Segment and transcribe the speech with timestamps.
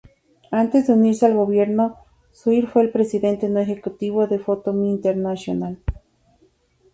[0.49, 1.95] Antes de unirse al gobierno,
[2.31, 5.77] Swire fue el Presidente no Ejecutivo de Photo-Me International.